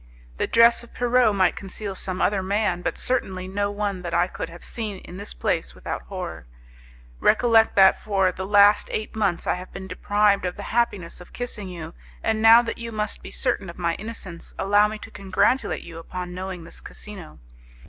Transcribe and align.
The 0.37 0.47
dress 0.47 0.81
of 0.83 0.95
Pierrot 0.95 1.35
might 1.35 1.55
conceal 1.55 1.93
some 1.93 2.23
other 2.23 2.41
man, 2.41 2.81
but 2.81 2.97
certainly 2.97 3.47
no 3.47 3.69
one 3.69 4.01
that 4.01 4.15
I 4.15 4.25
could 4.25 4.49
have 4.49 4.63
seen 4.65 4.97
in 5.03 5.17
this 5.17 5.35
place 5.35 5.75
without 5.75 6.01
horror. 6.09 6.47
Recollect 7.19 7.75
that 7.75 8.01
for 8.01 8.31
the 8.31 8.47
last 8.47 8.87
eight 8.89 9.15
months 9.15 9.45
I 9.45 9.53
have 9.53 9.71
been 9.71 9.85
deprived 9.87 10.43
of 10.45 10.55
the 10.57 10.63
happiness 10.73 11.21
of 11.21 11.33
kissing 11.33 11.69
you, 11.69 11.93
and 12.23 12.41
now 12.41 12.63
that 12.63 12.79
you 12.79 12.91
must 12.91 13.21
be 13.21 13.29
certain 13.29 13.69
of 13.69 13.77
my 13.77 13.93
innocence, 13.93 14.55
allow 14.57 14.87
me 14.87 14.97
to 14.97 15.11
congratulate 15.11 15.83
you 15.83 15.99
upon 15.99 16.33
knowing 16.33 16.63
this 16.63 16.81
casino. 16.81 17.37